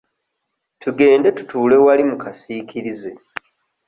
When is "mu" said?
2.09-2.15